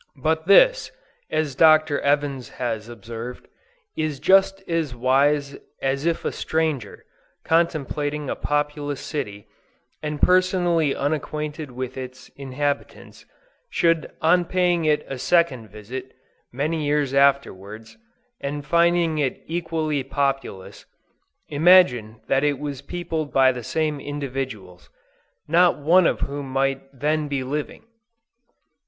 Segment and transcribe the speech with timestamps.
[0.17, 0.91] But this,
[1.29, 1.99] as Dr.
[2.01, 3.47] Evans has observed,
[3.95, 7.05] is just as wise as if a stranger,
[7.45, 9.45] contemplating a populous city,
[10.01, 13.27] and personally unacquainted with its inhabitants,
[13.69, 16.15] should on paying it a second visit,
[16.51, 17.95] many years afterwards,
[18.39, 20.87] and finding it equally populous,
[21.47, 24.89] imagine that it was peopled by the same individuals,
[25.47, 27.83] not one of whom might then be living.